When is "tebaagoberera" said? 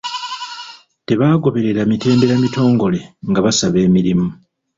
1.05-1.81